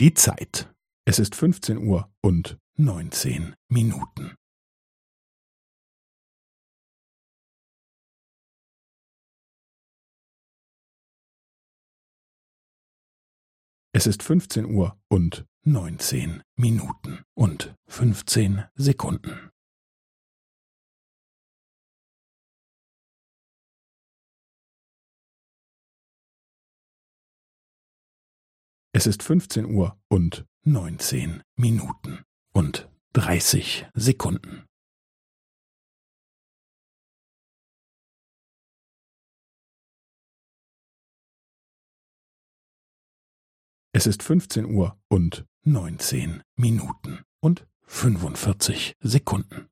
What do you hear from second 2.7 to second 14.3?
19 Minuten. Es ist